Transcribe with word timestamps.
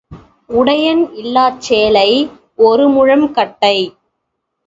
உடையன் 0.49 1.03
இல்லாச் 1.15 1.61
சேலை 1.61 2.07
ஒருமுழம் 2.59 3.31
கட்டை. 3.31 3.75